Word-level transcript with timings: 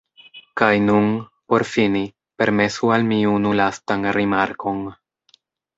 Kaj 0.61 0.69
nun, 0.85 1.11
por 1.53 1.65
fini, 1.73 2.03
permesu 2.43 2.91
al 2.97 3.07
mi 3.13 3.21
unu 3.37 3.55
lastan 3.61 4.13
rimarkon. 4.21 4.87